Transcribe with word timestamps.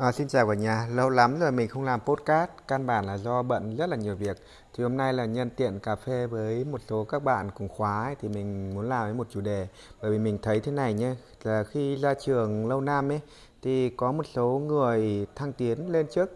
À, 0.00 0.12
xin 0.12 0.28
chào 0.28 0.48
cả 0.48 0.54
nhà, 0.54 0.86
lâu 0.90 1.10
lắm 1.10 1.40
rồi 1.40 1.52
mình 1.52 1.68
không 1.68 1.84
làm 1.84 2.00
podcast, 2.00 2.50
căn 2.68 2.86
bản 2.86 3.06
là 3.06 3.18
do 3.18 3.42
bận 3.42 3.76
rất 3.76 3.86
là 3.88 3.96
nhiều 3.96 4.16
việc. 4.16 4.36
Thì 4.74 4.82
hôm 4.82 4.96
nay 4.96 5.12
là 5.12 5.24
nhân 5.24 5.50
tiện 5.50 5.78
cà 5.78 5.96
phê 5.96 6.26
với 6.26 6.64
một 6.64 6.80
số 6.88 7.04
các 7.04 7.24
bạn 7.24 7.50
cùng 7.58 7.68
khóa 7.68 8.04
ấy, 8.04 8.14
thì 8.20 8.28
mình 8.28 8.74
muốn 8.74 8.88
làm 8.88 9.04
với 9.04 9.14
một 9.14 9.26
chủ 9.30 9.40
đề. 9.40 9.68
Bởi 10.02 10.10
vì 10.10 10.18
mình 10.18 10.38
thấy 10.42 10.60
thế 10.60 10.72
này 10.72 10.94
nhé, 10.94 11.14
là 11.42 11.64
khi 11.64 11.96
ra 11.96 12.14
trường 12.14 12.68
lâu 12.68 12.80
năm 12.80 13.12
ấy 13.12 13.20
thì 13.62 13.90
có 13.90 14.12
một 14.12 14.26
số 14.34 14.62
người 14.66 15.26
thăng 15.34 15.52
tiến 15.52 15.92
lên 15.92 16.06
trước. 16.10 16.30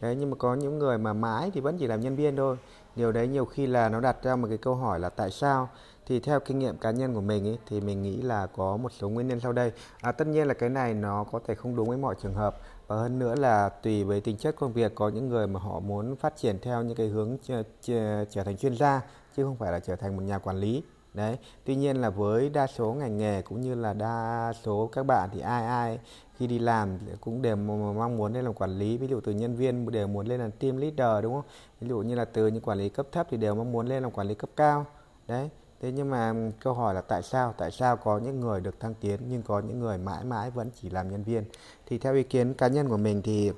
Đấy, 0.00 0.16
nhưng 0.16 0.30
mà 0.30 0.36
có 0.38 0.54
những 0.54 0.78
người 0.78 0.98
mà 0.98 1.12
mãi 1.12 1.50
thì 1.54 1.60
vẫn 1.60 1.78
chỉ 1.78 1.86
làm 1.86 2.00
nhân 2.00 2.16
viên 2.16 2.36
thôi. 2.36 2.56
Điều 2.96 3.12
đấy 3.12 3.28
nhiều 3.28 3.44
khi 3.44 3.66
là 3.66 3.88
nó 3.88 4.00
đặt 4.00 4.16
ra 4.22 4.36
một 4.36 4.48
cái 4.48 4.58
câu 4.58 4.74
hỏi 4.74 5.00
là 5.00 5.08
tại 5.08 5.30
sao? 5.30 5.68
Thì 6.08 6.20
theo 6.20 6.40
kinh 6.40 6.58
nghiệm 6.58 6.78
cá 6.78 6.90
nhân 6.90 7.14
của 7.14 7.20
mình 7.20 7.44
ý, 7.44 7.56
thì 7.66 7.80
mình 7.80 8.02
nghĩ 8.02 8.16
là 8.16 8.46
có 8.46 8.76
một 8.76 8.92
số 8.92 9.08
nguyên 9.08 9.28
nhân 9.28 9.40
sau 9.40 9.52
đây. 9.52 9.72
À, 10.00 10.12
tất 10.12 10.26
nhiên 10.26 10.46
là 10.46 10.54
cái 10.54 10.68
này 10.68 10.94
nó 10.94 11.24
có 11.24 11.40
thể 11.46 11.54
không 11.54 11.76
đúng 11.76 11.88
với 11.88 11.98
mọi 11.98 12.14
trường 12.22 12.34
hợp. 12.34 12.56
Và 12.86 12.96
hơn 12.96 13.18
nữa 13.18 13.34
là 13.34 13.68
tùy 13.68 14.04
với 14.04 14.20
tính 14.20 14.36
chất 14.36 14.56
công 14.56 14.72
việc 14.72 14.94
có 14.94 15.08
những 15.08 15.28
người 15.28 15.46
mà 15.46 15.60
họ 15.60 15.80
muốn 15.80 16.16
phát 16.16 16.36
triển 16.36 16.58
theo 16.62 16.82
những 16.82 16.96
cái 16.96 17.06
hướng 17.06 17.36
trở, 17.42 17.62
trở, 17.82 18.24
trở 18.24 18.44
thành 18.44 18.56
chuyên 18.56 18.76
gia 18.76 19.00
chứ 19.36 19.44
không 19.44 19.56
phải 19.56 19.72
là 19.72 19.80
trở 19.80 19.96
thành 19.96 20.16
một 20.16 20.22
nhà 20.22 20.38
quản 20.38 20.56
lý. 20.56 20.82
Đấy 21.14 21.36
tuy 21.64 21.74
nhiên 21.74 21.96
là 21.96 22.10
với 22.10 22.48
đa 22.48 22.66
số 22.66 22.92
ngành 22.92 23.18
nghề 23.18 23.42
cũng 23.42 23.60
như 23.60 23.74
là 23.74 23.92
đa 23.92 24.52
số 24.62 24.90
các 24.92 25.06
bạn 25.06 25.28
thì 25.32 25.40
ai 25.40 25.66
ai 25.66 25.98
khi 26.36 26.46
đi 26.46 26.58
làm 26.58 26.98
cũng 27.20 27.42
đều 27.42 27.56
mong 27.56 28.16
muốn 28.16 28.32
lên 28.32 28.44
làm 28.44 28.54
quản 28.54 28.78
lý. 28.78 28.96
Ví 28.96 29.06
dụ 29.06 29.20
từ 29.20 29.32
nhân 29.32 29.54
viên 29.54 29.90
đều 29.90 30.06
muốn 30.06 30.26
lên 30.26 30.40
làm 30.40 30.50
team 30.50 30.76
leader 30.76 31.22
đúng 31.22 31.34
không? 31.34 31.44
Ví 31.80 31.88
dụ 31.88 31.98
như 31.98 32.14
là 32.14 32.24
từ 32.24 32.46
những 32.46 32.62
quản 32.62 32.78
lý 32.78 32.88
cấp 32.88 33.06
thấp 33.12 33.26
thì 33.30 33.36
đều 33.36 33.54
mong 33.54 33.72
muốn 33.72 33.86
lên 33.86 34.02
làm 34.02 34.12
quản 34.12 34.26
lý 34.26 34.34
cấp 34.34 34.50
cao. 34.56 34.86
Đấy 35.26 35.50
thế 35.80 35.92
nhưng 35.92 36.10
mà 36.10 36.34
câu 36.60 36.74
hỏi 36.74 36.94
là 36.94 37.00
tại 37.00 37.22
sao 37.22 37.54
tại 37.58 37.70
sao 37.70 37.96
có 37.96 38.18
những 38.18 38.40
người 38.40 38.60
được 38.60 38.80
thăng 38.80 38.94
tiến 38.94 39.20
nhưng 39.28 39.42
có 39.42 39.60
những 39.60 39.80
người 39.80 39.98
mãi 39.98 40.24
mãi 40.24 40.50
vẫn 40.50 40.70
chỉ 40.80 40.90
làm 40.90 41.10
nhân 41.10 41.22
viên? 41.22 41.44
Thì 41.86 41.98
theo 41.98 42.14
ý 42.14 42.22
kiến 42.22 42.54
cá 42.54 42.68
nhân 42.68 42.88
của 42.88 42.96
mình 42.96 43.22
thì 43.22 43.52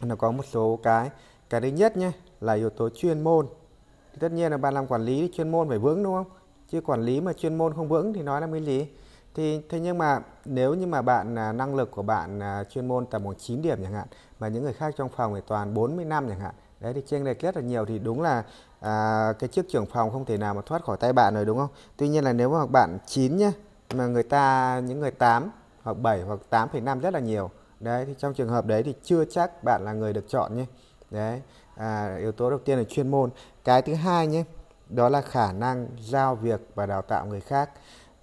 nó 0.00 0.16
có 0.16 0.30
một 0.30 0.44
số 0.50 0.78
cái 0.82 1.10
cái 1.50 1.60
thứ 1.60 1.68
nhất 1.68 1.96
nhé 1.96 2.12
là 2.40 2.52
yếu 2.52 2.70
tố 2.70 2.88
chuyên 2.88 3.24
môn. 3.24 3.46
Thì 4.12 4.18
tất 4.20 4.32
nhiên 4.32 4.50
là 4.50 4.56
bạn 4.56 4.74
làm 4.74 4.86
quản 4.86 5.02
lý 5.02 5.20
thì 5.20 5.36
chuyên 5.36 5.50
môn 5.50 5.68
phải 5.68 5.78
vững, 5.78 6.02
đúng 6.02 6.14
không? 6.14 6.26
Chứ 6.70 6.80
quản 6.80 7.02
lý 7.02 7.20
mà 7.20 7.32
chuyên 7.32 7.58
môn 7.58 7.74
không 7.74 7.88
vững 7.88 8.12
thì 8.12 8.22
nói 8.22 8.40
là 8.40 8.46
mới 8.46 8.60
lý. 8.60 8.86
Thì, 9.34 9.60
thế 9.68 9.80
nhưng 9.80 9.98
mà 9.98 10.20
nếu 10.44 10.74
như 10.74 10.86
mà 10.86 11.02
bạn 11.02 11.38
à, 11.38 11.52
năng 11.52 11.74
lực 11.74 11.90
của 11.90 12.02
bạn 12.02 12.40
à, 12.42 12.64
chuyên 12.64 12.88
môn 12.88 13.06
tầm 13.06 13.24
khoảng 13.24 13.36
9 13.38 13.62
điểm 13.62 13.78
chẳng 13.82 13.92
hạn, 13.92 14.06
mà 14.40 14.48
những 14.48 14.64
người 14.64 14.72
khác 14.72 14.94
trong 14.96 15.08
phòng 15.08 15.34
thì 15.34 15.40
toàn 15.46 15.74
40 15.74 16.04
năm 16.04 16.28
chẳng 16.28 16.40
hạn 16.40 16.54
đấy 16.80 16.92
thì 16.94 17.02
chênh 17.06 17.24
lệch 17.24 17.40
rất 17.40 17.56
là 17.56 17.62
nhiều 17.62 17.84
thì 17.84 17.98
đúng 17.98 18.22
là 18.22 18.42
à, 18.80 19.32
cái 19.38 19.48
chức 19.48 19.66
trưởng 19.68 19.86
phòng 19.86 20.10
không 20.10 20.24
thể 20.24 20.36
nào 20.36 20.54
mà 20.54 20.62
thoát 20.66 20.84
khỏi 20.84 20.96
tay 20.96 21.12
bạn 21.12 21.34
rồi 21.34 21.44
đúng 21.44 21.58
không? 21.58 21.70
Tuy 21.96 22.08
nhiên 22.08 22.24
là 22.24 22.32
nếu 22.32 22.50
mà 22.50 22.66
bạn 22.66 22.98
9 23.06 23.36
nhá 23.36 23.52
mà 23.94 24.06
người 24.06 24.22
ta 24.22 24.78
những 24.86 25.00
người 25.00 25.10
8 25.10 25.50
hoặc 25.82 25.94
7 25.94 26.22
hoặc 26.22 26.40
8,5 26.50 27.00
rất 27.00 27.14
là 27.14 27.20
nhiều. 27.20 27.50
Đấy 27.80 28.04
thì 28.06 28.14
trong 28.18 28.34
trường 28.34 28.48
hợp 28.48 28.66
đấy 28.66 28.82
thì 28.82 28.94
chưa 29.02 29.24
chắc 29.24 29.64
bạn 29.64 29.84
là 29.84 29.92
người 29.92 30.12
được 30.12 30.28
chọn 30.28 30.56
nhé 30.56 30.66
đấy 31.10 31.42
à, 31.76 32.16
yếu 32.16 32.32
tố 32.32 32.50
đầu 32.50 32.58
tiên 32.58 32.78
là 32.78 32.84
chuyên 32.84 33.10
môn. 33.10 33.30
Cái 33.64 33.82
thứ 33.82 33.94
hai 33.94 34.26
nhé 34.26 34.44
đó 34.88 35.08
là 35.08 35.20
khả 35.20 35.52
năng 35.52 35.88
giao 36.00 36.34
việc 36.34 36.60
và 36.74 36.86
đào 36.86 37.02
tạo 37.02 37.26
người 37.26 37.40
khác. 37.40 37.70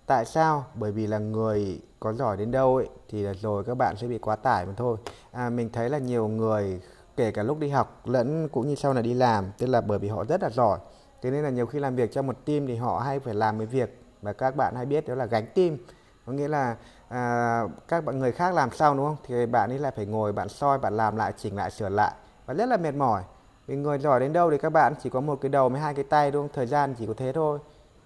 Tại 0.06 0.26
sao? 0.26 0.66
Bởi 0.76 0.92
vì 0.92 1.08
là 1.08 1.17
người 1.17 1.82
có 2.00 2.14
giỏi 2.14 2.38
đến 2.38 2.52
đâu 2.52 2.76
ấy 2.76 2.90
thì 3.10 3.23
là 3.23 3.34
rồi 3.34 3.64
các 3.64 3.78
bạn 3.78 3.95
sẽ 3.98 4.08
bị 4.08 4.17
quá 4.17 4.36
tải 4.36 4.66
mà 4.66 4.73
thôi. 4.78 4.98
À, 5.32 5.50
mình 5.50 5.70
thấy 5.73 5.90
là 5.90 5.98
nhiều 5.98 6.28
người 6.28 6.82
kể 7.16 7.31
cả 7.31 7.44
lúc 7.44 7.59
đi 7.59 7.69
học 7.69 8.02
lẫn 8.08 8.47
cũng 8.47 8.67
như 8.67 8.75
sau 8.75 8.94
này 8.94 9.03
đi 9.03 9.14
làm 9.14 9.52
tức 9.58 9.67
là 9.67 9.81
bởi 9.81 10.00
vì 10.00 10.08
họ 10.08 10.23
rất 10.23 10.44
là 10.44 10.50
giỏi. 10.50 10.80
Thế 11.22 11.31
nên 11.31 11.44
là 11.44 11.50
nhiều 11.50 11.66
khi 11.66 11.80
làm 11.80 11.95
việc 11.95 12.11
trong 12.11 12.28
một 12.28 12.45
team 12.45 12.67
thì 12.67 12.75
họ 12.75 13.00
hay 13.00 13.20
phải 13.20 13.33
làm 13.33 13.58
cái 13.58 13.67
việc 13.67 14.02
mà 14.22 14.33
các 14.33 14.55
bạn 14.55 14.75
hay 14.75 14.86
biết 14.86 15.08
đó 15.08 15.16
là 15.16 15.25
gánh 15.25 15.45
team. 15.55 15.78
Có 16.25 16.33
nghĩa 16.33 16.47
là 16.47 16.75
à, 17.09 17.61
các 17.88 18.05
bạn 18.05 18.20
người 18.20 18.31
khác 18.31 18.53
làm 18.53 18.72
xong 18.72 18.97
đúng 18.97 19.05
không? 19.05 19.17
Thì 19.28 19.45
bạn 19.45 19.70
ấy 19.70 19.80
lại 19.80 19.92
phải 19.95 20.05
ngồi 20.05 20.31
bạn 20.31 20.50
soi 20.50 20.80
bạn 20.80 20.97
làm 20.97 21.16
lại 21.16 21.33
chỉnh 21.38 21.55
lại 21.55 21.72
sửa 21.72 21.89
lại 21.89 22.11
và 22.45 22.53
rất 22.53 22.66
là 22.66 22.78
mệt 22.78 22.95
mỏi. 22.95 23.23
Vì 23.67 23.75
người 23.75 24.00
giỏi 24.00 24.20
đến 24.20 24.33
đâu 24.33 24.52
thì 24.52 24.58
các 24.58 24.70
bạn 24.70 24.94
chỉ 25.03 25.09
có 25.09 25.22
một 25.22 25.42
cái 25.42 25.50
đầu 25.50 25.70
với 25.70 25.80
hai 25.80 25.94
cái 25.94 26.03
tay 26.03 26.31
đúng 26.31 26.44
không? 26.44 26.55
Thời 26.55 26.67
gian 26.67 26.95
chỉ 27.00 27.08
có 27.08 27.14
thế 27.17 27.31
thôi. 27.31 27.59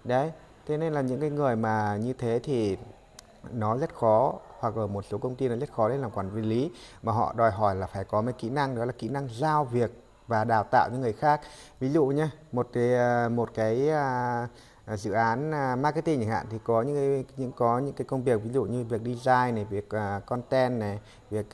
Đấy 0.04 0.32
thế 0.66 0.76
nên 0.76 0.92
là 0.92 1.00
những 1.00 1.20
cái 1.20 1.30
người 1.30 1.56
mà 1.56 1.96
như 1.96 2.12
thế 2.12 2.40
thì 2.42 2.76
nó 3.52 3.76
rất 3.76 3.94
khó, 3.94 4.34
hoặc 4.58 4.74
ở 4.76 4.86
một 4.86 5.04
số 5.10 5.18
công 5.18 5.34
ty 5.34 5.48
nó 5.48 5.56
rất 5.56 5.72
khó 5.72 5.88
để 5.88 5.96
làm 5.96 6.10
quản 6.10 6.34
lý 6.34 6.70
mà 7.02 7.12
họ 7.12 7.34
đòi 7.36 7.50
hỏi 7.50 7.74
là 7.74 7.86
phải 7.86 8.04
có 8.04 8.22
mấy 8.22 8.32
kỹ 8.32 8.50
năng, 8.50 8.76
đó 8.76 8.84
là 8.84 8.92
kỹ 8.98 9.08
năng 9.08 9.28
giao 9.40 9.64
việc 9.64 10.02
và 10.26 10.44
đào 10.44 10.64
tạo 10.70 10.88
những 10.92 11.00
người 11.00 11.12
khác. 11.12 11.40
Ví 11.80 11.88
dụ 11.88 12.06
nhé 12.06 12.28
một 12.52 12.68
cái 12.72 12.94
à, 12.94 13.28
một 13.28 13.50
cái 13.54 13.90
à, 13.90 14.48
à, 14.86 14.96
dự 14.96 15.12
án 15.12 15.50
marketing 15.82 16.20
chẳng 16.20 16.30
hạn, 16.30 16.46
thì 16.50 16.58
có 16.64 16.82
những 16.82 16.96
cái, 16.96 17.24
những, 17.36 17.52
có 17.52 17.78
những 17.78 17.94
cái 17.94 18.04
công 18.04 18.24
việc, 18.24 18.42
ví 18.42 18.50
dụ 18.50 18.64
như 18.64 18.84
việc 18.84 19.00
design 19.00 19.54
này, 19.54 19.64
việc 19.70 19.88
content 20.26 20.80
này, 20.80 21.00
việc 21.30 21.46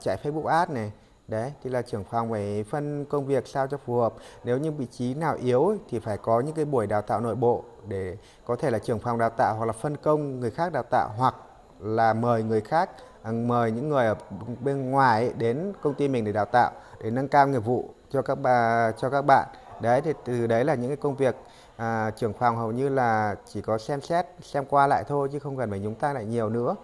chạy 0.00 0.16
Facebook 0.22 0.46
ad 0.46 0.70
này. 0.70 0.92
Đấy, 1.28 1.52
thì 1.62 1.70
là 1.70 1.82
trưởng 1.82 2.04
phòng 2.04 2.30
phải 2.30 2.64
phân 2.70 3.04
công 3.04 3.26
việc 3.26 3.46
sao 3.46 3.66
cho 3.66 3.76
phù 3.76 3.96
hợp. 3.96 4.14
Nếu 4.44 4.58
như 4.58 4.72
vị 4.72 4.86
trí 4.86 5.14
nào 5.14 5.36
yếu 5.42 5.76
thì 5.88 5.98
phải 5.98 6.16
có 6.16 6.40
những 6.40 6.54
cái 6.54 6.64
buổi 6.64 6.86
đào 6.86 7.02
tạo 7.02 7.20
nội 7.20 7.34
bộ 7.34 7.64
để 7.88 8.16
có 8.44 8.56
thể 8.56 8.70
là 8.70 8.78
trưởng 8.78 8.98
phòng 8.98 9.18
đào 9.18 9.30
tạo 9.30 9.54
hoặc 9.56 9.66
là 9.66 9.72
phân 9.72 9.96
công 9.96 10.40
người 10.40 10.50
khác 10.50 10.72
đào 10.72 10.82
tạo 10.82 11.10
hoặc 11.16 11.34
là 11.80 12.12
mời 12.12 12.42
người 12.42 12.60
khác 12.60 12.90
à, 13.22 13.32
mời 13.32 13.70
những 13.70 13.88
người 13.88 14.06
ở 14.06 14.16
bên 14.60 14.90
ngoài 14.90 15.32
đến 15.38 15.72
công 15.82 15.94
ty 15.94 16.08
mình 16.08 16.24
để 16.24 16.32
đào 16.32 16.44
tạo 16.44 16.70
để 17.02 17.10
nâng 17.10 17.28
cao 17.28 17.48
nghiệp 17.48 17.64
vụ 17.64 17.88
cho 18.10 18.22
các 18.22 18.34
bà 18.34 18.92
cho 18.98 19.10
các 19.10 19.22
bạn. 19.22 19.48
Đấy 19.80 20.00
thì 20.00 20.12
từ 20.24 20.46
đấy 20.46 20.64
là 20.64 20.74
những 20.74 20.88
cái 20.88 20.96
công 20.96 21.16
việc 21.16 21.36
à, 21.76 22.10
trưởng 22.16 22.32
phòng 22.32 22.56
hầu 22.56 22.72
như 22.72 22.88
là 22.88 23.36
chỉ 23.46 23.60
có 23.60 23.78
xem 23.78 24.00
xét 24.00 24.26
xem 24.42 24.64
qua 24.64 24.86
lại 24.86 25.04
thôi 25.08 25.28
chứ 25.32 25.38
không 25.38 25.56
cần 25.56 25.70
phải 25.70 25.78
nhúng 25.78 25.94
tay 25.94 26.14
lại 26.14 26.24
nhiều 26.24 26.48
nữa. 26.48 26.76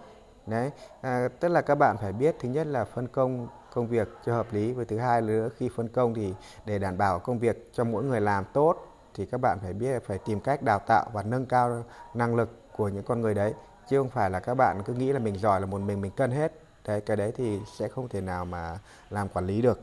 Đấy 0.47 0.71
à, 1.01 1.27
tức 1.39 1.47
là 1.47 1.61
các 1.61 1.75
bạn 1.75 1.97
phải 1.97 2.11
biết 2.11 2.35
thứ 2.39 2.49
nhất 2.49 2.67
là 2.67 2.85
phân 2.85 3.07
công 3.07 3.47
công 3.73 3.87
việc 3.87 4.07
cho 4.25 4.33
hợp 4.33 4.47
lý 4.51 4.73
và 4.73 4.83
thứ 4.87 4.97
hai 4.97 5.21
nữa 5.21 5.49
khi 5.57 5.69
phân 5.75 5.87
công 5.87 6.13
thì 6.13 6.33
để 6.65 6.79
đảm 6.79 6.97
bảo 6.97 7.19
công 7.19 7.39
việc 7.39 7.69
cho 7.73 7.83
mỗi 7.83 8.03
người 8.03 8.21
làm 8.21 8.45
tốt 8.53 8.94
thì 9.15 9.25
các 9.25 9.41
bạn 9.41 9.57
phải 9.61 9.73
biết 9.73 10.03
phải 10.05 10.17
tìm 10.17 10.39
cách 10.39 10.61
đào 10.61 10.79
tạo 10.79 11.05
và 11.13 11.23
nâng 11.23 11.45
cao 11.45 11.83
năng 12.13 12.35
lực 12.35 12.49
của 12.77 12.89
những 12.89 13.03
con 13.03 13.21
người 13.21 13.33
đấy 13.33 13.53
chứ 13.89 13.97
không 13.97 14.09
phải 14.09 14.29
là 14.29 14.39
các 14.39 14.53
bạn 14.53 14.81
cứ 14.85 14.93
nghĩ 14.93 15.11
là 15.11 15.19
mình 15.19 15.39
giỏi 15.39 15.61
là 15.61 15.65
một 15.65 15.81
mình 15.81 16.01
mình 16.01 16.11
cân 16.11 16.31
hết. 16.31 16.51
Đấy 16.87 17.01
cái 17.01 17.17
đấy 17.17 17.31
thì 17.37 17.59
sẽ 17.77 17.87
không 17.87 18.09
thể 18.09 18.21
nào 18.21 18.45
mà 18.45 18.79
làm 19.09 19.29
quản 19.29 19.47
lý 19.47 19.61
được. 19.61 19.79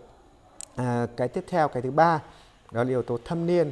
À, 0.76 1.06
cái 1.16 1.28
tiếp 1.28 1.44
theo 1.48 1.68
cái 1.68 1.82
thứ 1.82 1.90
ba 1.90 2.22
đó 2.72 2.84
là 2.84 2.88
yếu 2.88 3.02
tố 3.02 3.18
thâm 3.24 3.46
niên. 3.46 3.70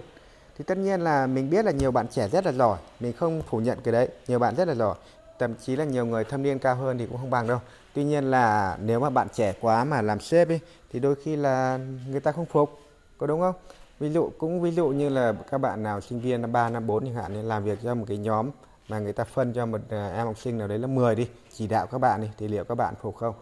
Thì 0.58 0.64
tất 0.64 0.78
nhiên 0.78 1.00
là 1.00 1.26
mình 1.26 1.50
biết 1.50 1.64
là 1.64 1.72
nhiều 1.72 1.90
bạn 1.90 2.08
trẻ 2.08 2.28
rất 2.28 2.46
là 2.46 2.52
giỏi 2.52 2.78
mình 3.00 3.12
không 3.12 3.42
phủ 3.50 3.58
nhận 3.58 3.78
cái 3.84 3.92
đấy 3.92 4.08
nhiều 4.28 4.38
bạn 4.38 4.54
rất 4.56 4.68
là 4.68 4.74
giỏi 4.74 4.96
thậm 5.40 5.54
chí 5.54 5.76
là 5.76 5.84
nhiều 5.84 6.06
người 6.06 6.24
thâm 6.24 6.42
niên 6.42 6.58
cao 6.58 6.74
hơn 6.74 6.98
thì 6.98 7.06
cũng 7.06 7.18
không 7.18 7.30
bằng 7.30 7.46
đâu. 7.46 7.58
Tuy 7.94 8.04
nhiên 8.04 8.24
là 8.24 8.76
nếu 8.80 9.00
mà 9.00 9.10
bạn 9.10 9.28
trẻ 9.32 9.54
quá 9.60 9.84
mà 9.84 10.02
làm 10.02 10.20
sếp 10.20 10.48
ấy 10.48 10.60
thì 10.92 11.00
đôi 11.00 11.14
khi 11.24 11.36
là 11.36 11.78
người 12.08 12.20
ta 12.20 12.32
không 12.32 12.46
phục 12.46 12.78
có 13.18 13.26
đúng 13.26 13.40
không? 13.40 13.54
Ví 14.00 14.10
dụ 14.10 14.30
cũng 14.38 14.60
ví 14.60 14.70
dụ 14.70 14.88
như 14.88 15.08
là 15.08 15.32
các 15.50 15.58
bạn 15.58 15.82
nào 15.82 16.00
sinh 16.00 16.20
viên 16.20 16.40
năm 16.40 16.52
3 16.52 16.68
năm 16.68 16.86
4 16.86 17.04
chẳng 17.04 17.14
hạn 17.14 17.32
nên 17.32 17.44
làm 17.44 17.64
việc 17.64 17.78
cho 17.82 17.94
một 17.94 18.04
cái 18.08 18.18
nhóm 18.18 18.50
mà 18.88 18.98
người 18.98 19.12
ta 19.12 19.24
phân 19.24 19.52
cho 19.52 19.66
một 19.66 19.80
à, 19.90 20.12
em 20.16 20.26
học 20.26 20.38
sinh 20.38 20.58
nào 20.58 20.68
đấy 20.68 20.78
là 20.78 20.86
10 20.86 21.14
đi 21.14 21.28
chỉ 21.52 21.66
đạo 21.66 21.86
các 21.86 21.98
bạn 21.98 22.20
đi 22.20 22.28
thì 22.38 22.48
liệu 22.48 22.64
các 22.64 22.74
bạn 22.74 22.94
phục 23.00 23.16
không? 23.16 23.34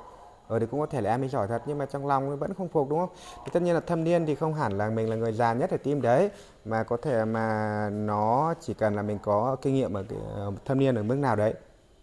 Ờ, 0.49 0.57
ở 0.57 0.59
đây 0.59 0.67
cũng 0.67 0.81
có 0.81 0.87
thể 0.87 1.01
là 1.01 1.11
em 1.11 1.23
ấy 1.23 1.29
giỏi 1.29 1.49
thật 1.49 1.63
nhưng 1.67 1.79
mà 1.79 1.87
trong 1.87 2.07
lòng 2.07 2.39
vẫn 2.39 2.55
không 2.55 2.69
phục 2.69 2.89
đúng 2.91 2.99
không? 2.99 3.09
Thì 3.45 3.51
tất 3.53 3.63
nhiên 3.63 3.75
là 3.75 3.81
thâm 3.81 4.05
niên 4.05 4.27
thì 4.27 4.35
không 4.35 4.55
hẳn 4.55 4.79
là 4.79 4.91
mình 4.91 5.11
là 5.11 5.17
người 5.17 5.33
già 5.33 5.53
nhất 5.53 5.71
ở 5.71 5.77
team 5.77 6.03
đấy 6.03 6.31
mà 6.65 6.83
có 6.83 6.97
thể 6.97 7.25
mà 7.25 7.89
nó 7.93 8.55
chỉ 8.61 8.75
cần 8.75 8.95
là 8.95 9.03
mình 9.03 9.19
có 9.23 9.57
kinh 9.63 9.75
nghiệm 9.75 9.93
ở 9.97 10.05
cái, 10.09 10.19
ờ, 10.35 10.53
thâm 10.65 10.79
niên 10.79 10.95
ở 10.95 11.03
mức 11.03 11.17
nào 11.17 11.37
đấy. 11.37 11.55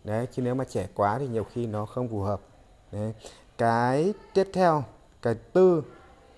Đấy 0.03 0.27
chứ 0.31 0.41
nếu 0.41 0.55
mà 0.55 0.63
trẻ 0.63 0.87
quá 0.95 1.19
thì 1.19 1.27
nhiều 1.27 1.43
khi 1.53 1.67
nó 1.67 1.85
không 1.85 2.07
phù 2.09 2.19
hợp. 2.21 2.41
Đấy. 2.91 3.13
cái 3.57 4.13
tiếp 4.33 4.47
theo 4.53 4.83
cái 5.21 5.35
tư 5.53 5.83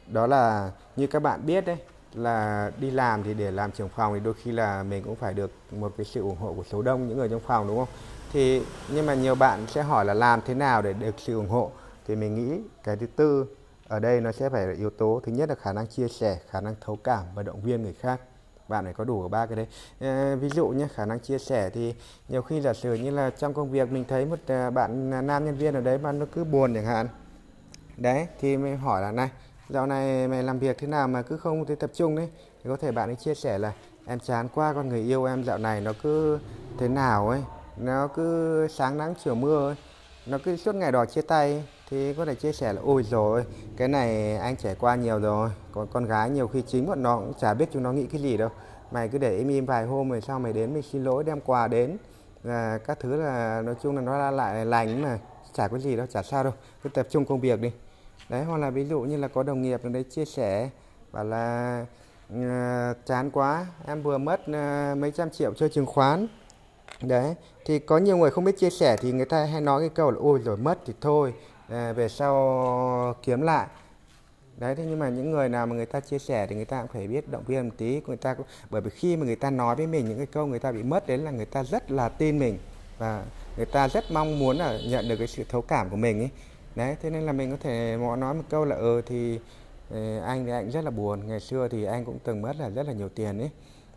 đó 0.07 0.27
là 0.27 0.71
như 0.95 1.07
các 1.07 1.19
bạn 1.19 1.45
biết 1.45 1.65
đấy 1.65 1.77
là 2.17 2.71
đi 2.79 2.91
làm 2.91 3.23
thì 3.23 3.33
để 3.33 3.51
làm 3.51 3.71
trưởng 3.71 3.89
phòng 3.89 4.13
thì 4.13 4.19
đôi 4.19 4.33
khi 4.33 4.51
là 4.51 4.83
mình 4.83 5.03
cũng 5.03 5.15
phải 5.15 5.33
được 5.33 5.51
một 5.71 5.93
cái 5.97 6.05
sự 6.05 6.21
ủng 6.21 6.37
hộ 6.37 6.53
của 6.53 6.63
số 6.63 6.81
đông 6.81 7.07
những 7.07 7.17
người 7.17 7.29
trong 7.29 7.39
phòng 7.39 7.67
đúng 7.67 7.77
không? 7.77 7.87
Thì 8.33 8.61
nhưng 8.93 9.05
mà 9.05 9.13
nhiều 9.13 9.35
bạn 9.35 9.67
sẽ 9.67 9.83
hỏi 9.83 10.05
là 10.05 10.13
làm 10.13 10.41
thế 10.45 10.53
nào 10.53 10.81
để 10.81 10.93
được 10.93 11.15
sự 11.17 11.35
ủng 11.35 11.49
hộ? 11.49 11.71
Thì 12.07 12.15
mình 12.15 12.35
nghĩ 12.35 12.61
cái 12.83 12.95
thứ 12.95 13.07
tư 13.07 13.45
ở 13.87 13.99
đây 13.99 14.21
nó 14.21 14.31
sẽ 14.31 14.49
phải 14.49 14.67
là 14.67 14.73
yếu 14.73 14.89
tố. 14.89 15.21
Thứ 15.25 15.31
nhất 15.31 15.49
là 15.49 15.55
khả 15.55 15.73
năng 15.73 15.87
chia 15.87 16.07
sẻ 16.07 16.39
khả 16.49 16.61
năng 16.61 16.75
thấu 16.81 16.95
cảm 16.95 17.23
và 17.35 17.43
động 17.43 17.61
viên 17.61 17.83
người 17.83 17.93
khác. 17.93 18.21
Bạn 18.67 18.83
phải 18.83 18.93
có 18.93 19.03
đủ 19.03 19.27
ba 19.27 19.45
cái 19.45 19.55
đấy. 19.55 19.67
À, 19.99 20.35
ví 20.35 20.49
dụ 20.49 20.67
nhé 20.67 20.87
khả 20.95 21.05
năng 21.05 21.19
chia 21.19 21.37
sẻ 21.37 21.69
thì 21.69 21.95
nhiều 22.29 22.41
khi 22.41 22.61
giả 22.61 22.73
sử 22.73 22.93
như 22.93 23.11
là 23.11 23.29
trong 23.29 23.53
công 23.53 23.71
việc 23.71 23.91
mình 23.91 24.05
thấy 24.07 24.25
một 24.25 24.39
à, 24.47 24.69
bạn 24.69 25.13
à, 25.13 25.21
nam 25.21 25.45
nhân 25.45 25.55
viên 25.55 25.73
ở 25.73 25.81
đấy 25.81 25.97
mà 25.97 26.11
nó 26.11 26.25
cứ 26.31 26.43
buồn 26.43 26.73
chẳng 26.73 26.85
hạn. 26.85 27.07
Đấy 27.97 28.27
thì 28.39 28.57
mình 28.57 28.77
hỏi 28.77 29.01
là 29.01 29.11
này 29.11 29.29
dạo 29.69 29.87
này 29.87 30.27
mày 30.27 30.43
làm 30.43 30.59
việc 30.59 30.77
thế 30.77 30.87
nào 30.87 31.07
mà 31.07 31.21
cứ 31.21 31.37
không 31.37 31.65
thấy 31.65 31.75
tập 31.75 31.91
trung 31.93 32.15
đấy 32.15 32.29
thì 32.63 32.69
có 32.69 32.77
thể 32.77 32.91
bạn 32.91 33.09
ấy 33.09 33.15
chia 33.15 33.35
sẻ 33.35 33.57
là 33.57 33.73
em 34.05 34.19
chán 34.19 34.47
qua 34.53 34.73
con 34.73 34.89
người 34.89 35.01
yêu 35.01 35.25
em 35.25 35.43
dạo 35.43 35.57
này 35.57 35.81
nó 35.81 35.93
cứ 36.03 36.39
thế 36.77 36.87
nào 36.87 37.29
ấy? 37.29 37.41
Nó 37.77 38.07
cứ 38.07 38.67
sáng 38.67 38.97
nắng, 38.97 39.13
chiều 39.23 39.35
mưa 39.35 39.67
ấy. 39.67 39.75
Nó 40.25 40.37
cứ 40.43 40.55
suốt 40.55 40.75
ngày 40.75 40.91
đòi 40.91 41.07
chia 41.07 41.21
tay 41.21 41.63
thì 41.89 42.13
có 42.13 42.25
thể 42.25 42.35
chia 42.35 42.51
sẻ 42.51 42.73
là, 42.73 42.81
ôi 42.85 43.03
rồi 43.03 43.45
cái 43.77 43.87
này 43.87 44.37
anh 44.37 44.55
trải 44.57 44.75
qua 44.75 44.95
nhiều 44.95 45.19
rồi. 45.19 45.49
Còn 45.71 45.87
con 45.93 46.05
gái 46.05 46.29
nhiều 46.29 46.47
khi 46.47 46.63
chính 46.67 46.87
bọn 46.87 47.03
nó 47.03 47.17
cũng 47.17 47.33
chả 47.39 47.53
biết 47.53 47.69
chúng 47.73 47.83
nó 47.83 47.91
nghĩ 47.91 48.05
cái 48.05 48.21
gì 48.21 48.37
đâu. 48.37 48.49
Mày 48.91 49.07
cứ 49.07 49.17
để 49.17 49.37
im 49.37 49.47
im 49.47 49.65
vài 49.65 49.85
hôm 49.85 50.09
rồi 50.09 50.21
sau 50.21 50.39
mày 50.39 50.53
đến 50.53 50.73
mình 50.73 50.83
xin 50.83 51.03
lỗi, 51.03 51.23
đem 51.23 51.41
quà 51.41 51.67
đến. 51.67 51.97
Là 52.43 52.77
các 52.77 52.99
thứ 52.99 53.15
là 53.15 53.61
nói 53.61 53.75
chung 53.83 53.95
là 53.95 54.01
nó 54.01 54.31
lại 54.31 54.65
lành 54.65 55.01
mà, 55.01 55.19
chả 55.53 55.67
có 55.67 55.77
gì 55.77 55.95
đâu, 55.95 56.05
chả 56.13 56.23
sao 56.23 56.43
đâu. 56.43 56.53
Cứ 56.83 56.89
tập 56.89 57.07
trung 57.09 57.25
công 57.25 57.39
việc 57.39 57.61
đi 57.61 57.71
đấy 58.29 58.43
hoặc 58.43 58.57
là 58.57 58.69
ví 58.69 58.85
dụ 58.85 59.01
như 59.01 59.17
là 59.17 59.27
có 59.27 59.43
đồng 59.43 59.61
nghiệp 59.61 59.83
ở 59.83 59.89
đấy 59.89 60.03
chia 60.03 60.25
sẻ 60.25 60.69
bảo 61.11 61.23
là 61.23 61.85
uh, 62.33 63.05
chán 63.05 63.31
quá 63.31 63.65
em 63.87 64.03
vừa 64.03 64.17
mất 64.17 64.41
uh, 64.41 64.97
mấy 64.97 65.11
trăm 65.11 65.29
triệu 65.29 65.53
chơi 65.53 65.69
chứng 65.69 65.85
khoán. 65.85 66.27
Đấy 67.01 67.35
thì 67.65 67.79
có 67.79 67.97
nhiều 67.97 68.17
người 68.17 68.31
không 68.31 68.43
biết 68.43 68.57
chia 68.57 68.69
sẻ 68.69 68.97
thì 68.97 69.11
người 69.11 69.25
ta 69.25 69.45
hay 69.45 69.61
nói 69.61 69.81
cái 69.81 69.89
câu 69.89 70.11
là 70.11 70.17
ôi 70.21 70.41
rồi 70.45 70.57
mất 70.57 70.79
thì 70.85 70.93
thôi 71.01 71.33
à, 71.69 71.93
về 71.93 72.09
sau 72.09 73.15
kiếm 73.23 73.41
lại. 73.41 73.67
Đấy 74.57 74.75
thế 74.75 74.85
nhưng 74.85 74.99
mà 74.99 75.09
những 75.09 75.31
người 75.31 75.49
nào 75.49 75.65
mà 75.65 75.75
người 75.75 75.85
ta 75.85 75.99
chia 75.99 76.19
sẻ 76.19 76.47
thì 76.47 76.55
người 76.55 76.65
ta 76.65 76.81
cũng 76.81 76.91
phải 76.93 77.07
biết 77.07 77.31
động 77.31 77.43
viên 77.47 77.67
một 77.67 77.75
tí 77.77 78.01
người 78.07 78.17
ta 78.17 78.33
cũng 78.33 78.45
bởi 78.69 78.81
vì 78.81 78.89
khi 78.89 79.17
mà 79.17 79.25
người 79.25 79.35
ta 79.35 79.49
nói 79.49 79.75
với 79.75 79.87
mình 79.87 80.07
những 80.07 80.17
cái 80.17 80.25
câu 80.25 80.45
người 80.45 80.59
ta 80.59 80.71
bị 80.71 80.83
mất 80.83 81.07
đến 81.07 81.19
là 81.19 81.31
người 81.31 81.45
ta 81.45 81.63
rất 81.63 81.91
là 81.91 82.09
tin 82.09 82.39
mình 82.39 82.57
và 82.97 83.23
người 83.57 83.65
ta 83.65 83.87
rất 83.87 84.11
mong 84.11 84.39
muốn 84.39 84.57
là 84.57 84.79
nhận 84.89 85.07
được 85.09 85.15
cái 85.17 85.27
sự 85.27 85.43
thấu 85.49 85.61
cảm 85.61 85.89
của 85.89 85.95
mình 85.95 86.19
ấy 86.19 86.29
đấy 86.77 86.95
thế 87.01 87.09
nên 87.09 87.23
là 87.23 87.31
mình 87.31 87.51
có 87.51 87.57
thể 87.59 87.97
nói 88.17 88.33
một 88.33 88.43
câu 88.49 88.65
là 88.65 88.75
ừ, 88.75 88.95
ờ 88.95 89.01
thì 89.01 89.39
anh 90.25 90.45
thì 90.45 90.51
anh 90.51 90.71
rất 90.71 90.83
là 90.83 90.91
buồn. 90.91 91.27
Ngày 91.27 91.39
xưa 91.39 91.67
thì 91.67 91.83
anh 91.83 92.05
cũng 92.05 92.19
từng 92.23 92.41
mất 92.41 92.55
là 92.59 92.69
rất 92.69 92.87
là 92.87 92.93
nhiều 92.93 93.09
tiền 93.09 93.39
ấy. 93.39 93.49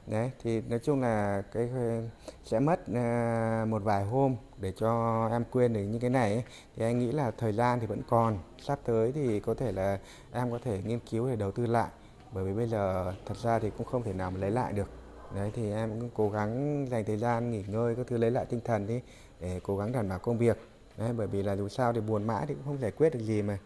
Đấy 0.07 0.31
thì 0.43 0.61
nói 0.61 0.79
chung 0.79 1.01
là 1.01 1.43
cái 1.53 1.69
ờ, 1.75 2.03
sẽ 2.45 2.61
mất 2.61 2.81
uh, 2.81 3.69
một 3.69 3.83
vài 3.85 4.05
hôm 4.05 4.37
để 4.61 4.73
cho 4.77 5.29
em 5.33 5.45
quên 5.53 5.73
được 5.73 5.81
những 5.81 6.01
cái 6.01 6.11
này 6.11 6.33
ấy. 6.33 6.45
thì 6.77 6.85
anh 6.85 6.99
nghĩ 6.99 7.13
là 7.13 7.31
thời 7.31 7.53
gian 7.53 7.81
thì 7.81 7.87
vẫn 7.87 8.03
còn. 8.09 8.39
Sắp 8.63 8.79
tới 8.85 9.13
thì 9.13 9.41
có 9.41 9.55
thể 9.55 9.73
là 9.73 9.99
em 10.33 10.51
có 10.51 10.59
thể 10.65 10.81
nghiên 10.87 10.99
cứu 11.11 11.29
để 11.29 11.37
đầu 11.37 11.51
tư 11.53 11.67
lại. 11.67 11.89
Bởi 12.33 12.45
vì 12.45 12.53
bây 12.53 12.67
giờ 12.69 13.13
thật 13.27 13.37
ra 13.37 13.59
thì 13.59 13.71
cũng 13.79 13.87
không 13.87 14.03
thể 14.03 14.13
nào 14.13 14.31
mà 14.31 14.39
lấy 14.41 14.51
lại 14.51 14.73
được. 14.73 14.89
Đấy 15.35 15.51
thì 15.55 15.73
em 15.73 16.01
cũng 16.01 16.11
cố 16.15 16.31
gắng 16.31 16.87
dành 16.91 17.05
thời 17.05 17.17
gian 17.17 17.51
nghỉ 17.51 17.65
ngơi 17.69 17.95
các 17.95 18.07
thứ 18.07 18.17
lấy 18.17 18.31
lại 18.31 18.45
tinh 18.45 18.61
thần 18.65 18.87
đi 18.87 19.01
để 19.41 19.61
cố 19.63 19.77
gắng 19.77 19.93
đảm 19.93 20.09
bảo 20.09 20.19
công 20.19 20.39
việc 20.39 20.70
đấy, 21.01 21.13
bởi 21.17 21.27
vì 21.27 21.43
là 21.43 21.57
dù 21.57 21.69
sao 21.69 21.93
thì 21.93 22.01
buồn 22.01 22.27
mãi 22.27 22.45
thì 22.49 22.55
cũng 22.55 22.65
không 22.65 22.81
giải 22.81 22.91
quyết 22.91 23.15
được 23.15 23.21
gì 23.21 23.43
mà. 23.43 23.59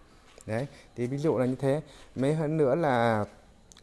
Đấy, 0.46 0.66
thì 0.96 1.06
ví 1.06 1.18
dụ 1.18 1.38
là 1.38 1.46
như 1.46 1.54
thế. 1.54 1.80
Mấy 2.16 2.34
hơn 2.34 2.56
nữa 2.56 2.74
là 2.74 3.24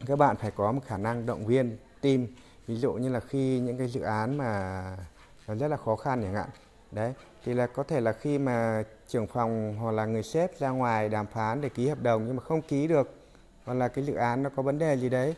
các 0.06 0.18
bạn 0.18 0.36
phải 0.36 0.50
có 0.50 0.72
một 0.72 0.80
khả 0.86 0.96
năng 0.96 1.26
động 1.26 1.46
viên, 1.46 1.76
team. 2.00 2.26
Ví 2.66 2.76
dụ 2.76 2.92
như 2.92 3.08
là 3.08 3.20
khi 3.20 3.58
những 3.58 3.78
cái 3.78 3.88
dự 3.88 4.00
án 4.00 4.38
mà 4.38 4.82
nó 5.48 5.54
rất 5.54 5.68
là 5.68 5.76
khó 5.76 5.96
khăn 5.96 6.22
chẳng 6.22 6.34
hạn. 6.34 6.48
Đấy, 6.90 7.12
thì 7.44 7.54
là 7.54 7.66
có 7.66 7.82
thể 7.82 8.00
là 8.00 8.12
khi 8.12 8.38
mà 8.38 8.84
trưởng 9.08 9.26
phòng 9.26 9.76
hoặc 9.80 9.92
là 9.92 10.06
người 10.06 10.22
sếp 10.22 10.58
ra 10.58 10.70
ngoài 10.70 11.08
đàm 11.08 11.26
phán 11.26 11.60
để 11.60 11.68
ký 11.68 11.88
hợp 11.88 12.02
đồng 12.02 12.26
nhưng 12.26 12.36
mà 12.36 12.42
không 12.42 12.62
ký 12.62 12.86
được, 12.86 13.14
hoặc 13.64 13.74
là 13.74 13.88
cái 13.88 14.04
dự 14.04 14.14
án 14.14 14.42
nó 14.42 14.50
có 14.56 14.62
vấn 14.62 14.78
đề 14.78 14.96
gì 14.96 15.08
đấy, 15.08 15.34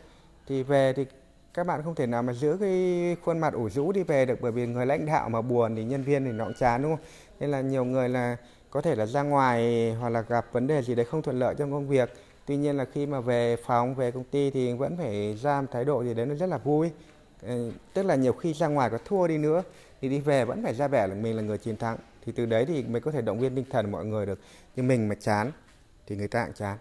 thì 0.47 0.63
về 0.63 0.93
thì 0.93 1.05
các 1.53 1.67
bạn 1.67 1.83
không 1.83 1.95
thể 1.95 2.07
nào 2.07 2.23
mà 2.23 2.33
giữ 2.33 2.57
cái 2.59 3.17
khuôn 3.25 3.39
mặt 3.39 3.53
ủ 3.53 3.69
rũ 3.69 3.91
đi 3.91 4.03
về 4.03 4.25
được. 4.25 4.41
Bởi 4.41 4.51
vì 4.51 4.67
người 4.67 4.85
lãnh 4.85 5.05
đạo 5.05 5.29
mà 5.29 5.41
buồn 5.41 5.75
thì 5.75 5.83
nhân 5.83 6.03
viên 6.03 6.25
thì 6.25 6.31
nó 6.31 6.45
cũng 6.45 6.53
chán, 6.59 6.83
đúng 6.83 6.95
không? 6.95 7.05
Nên 7.39 7.51
là 7.51 7.61
nhiều 7.61 7.85
người 7.85 8.09
là 8.09 8.37
có 8.69 8.81
thể 8.81 8.95
là 8.95 9.05
ra 9.05 9.23
ngoài 9.23 9.91
hoặc 9.99 10.09
là 10.09 10.21
gặp 10.21 10.45
vấn 10.51 10.67
đề 10.67 10.81
gì 10.81 10.95
đấy 10.95 11.05
không 11.05 11.21
thuận 11.21 11.39
lợi 11.39 11.55
trong 11.57 11.71
công 11.71 11.87
việc. 11.87 12.13
Tuy 12.45 12.57
nhiên 12.57 12.77
là 12.77 12.85
khi 12.93 13.05
mà 13.05 13.19
về 13.19 13.55
phòng 13.55 13.95
về 13.95 14.11
công 14.11 14.23
ty 14.23 14.51
thì 14.51 14.73
vẫn 14.73 14.97
phải 14.97 15.37
ra 15.41 15.61
một 15.61 15.67
thái 15.71 15.85
độ 15.85 16.03
gì 16.03 16.13
đấy 16.13 16.25
nó 16.25 16.35
rất 16.35 16.49
là 16.49 16.57
vui. 16.57 16.91
Ờ, 17.41 17.71
tức 17.93 18.03
là 18.03 18.15
nhiều 18.15 18.33
khi 18.33 18.53
ra 18.53 18.67
ngoài 18.67 18.89
có 18.89 18.97
thua 19.05 19.27
đi 19.27 19.37
nữa 19.37 19.63
thì 20.01 20.09
đi 20.09 20.19
về 20.19 20.45
vẫn 20.45 20.63
phải 20.63 20.73
ra 20.73 20.87
vẻ 20.87 21.07
là 21.07 21.15
mình 21.15 21.35
là 21.35 21.41
người 21.41 21.57
chiến 21.57 21.77
thắng. 21.77 21.97
Thì 22.25 22.31
từ 22.31 22.45
đấy 22.45 22.65
thì 22.65 22.83
mới 22.83 23.01
có 23.01 23.11
thể 23.11 23.21
động 23.21 23.39
viên 23.39 23.55
tinh 23.55 23.65
thần 23.69 23.91
mọi 23.91 24.05
người 24.05 24.25
được. 24.25 24.39
Nhưng 24.75 24.87
mình 24.87 25.07
mà 25.07 25.15
chán 25.15 25.51
thì 26.07 26.15
người 26.15 26.27
ta 26.27 26.45
cũng 26.45 26.53
chán 26.53 26.77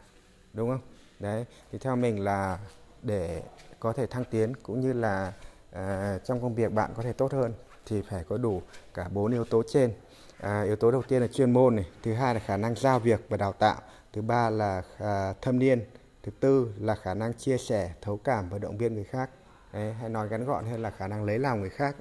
đúng 0.52 0.70
không? 0.70 0.80
Đấy 1.20 1.44
thì 1.72 1.78
theo 1.78 1.96
mình 1.96 2.24
là 2.24 2.58
để 3.02 3.42
có 3.80 3.92
thể 3.92 4.06
thăng 4.06 4.24
tiến 4.24 4.52
cũng 4.62 4.80
như 4.80 4.92
là 4.92 5.32
uh, 5.70 6.24
trong 6.24 6.42
công 6.42 6.54
việc 6.54 6.72
bạn 6.72 6.90
có 6.96 7.02
thể 7.02 7.12
tốt 7.12 7.32
hơn 7.32 7.52
thì 7.86 8.02
phải 8.02 8.24
có 8.28 8.36
đủ 8.36 8.62
cả 8.94 9.08
bốn 9.08 9.32
yếu 9.32 9.44
tố 9.44 9.62
trên 9.68 9.92
à, 10.44 10.62
yếu 10.62 10.76
tố 10.76 10.90
đầu 10.90 11.02
tiên 11.02 11.22
là 11.22 11.28
chuyên 11.28 11.52
môn 11.52 11.76
này 11.76 11.86
thứ 12.02 12.12
hai 12.12 12.34
là 12.34 12.40
khả 12.40 12.56
năng 12.56 12.74
giao 12.74 13.00
việc 13.00 13.26
và 13.28 13.36
đào 13.36 13.52
tạo 13.52 13.80
thứ 14.12 14.22
ba 14.22 14.50
là 14.50 14.82
à, 14.98 15.34
thâm 15.42 15.58
niên 15.58 15.84
thứ 16.22 16.32
tư 16.40 16.72
là 16.78 16.94
khả 16.94 17.14
năng 17.14 17.34
chia 17.34 17.58
sẻ 17.58 17.92
thấu 18.02 18.16
cảm 18.16 18.48
và 18.48 18.58
động 18.58 18.78
viên 18.78 18.94
người 18.94 19.04
khác. 19.04 19.30
Đấy, 19.72 19.92
hay 19.92 20.08
nói 20.08 20.28
ngắn 20.30 20.44
gọn 20.44 20.64
hơn 20.64 20.82
là 20.82 20.90
khả 20.90 21.06
năng 21.06 21.24
lấy 21.24 21.38
lòng 21.38 21.60
người 21.60 21.70
khác. 21.70 21.96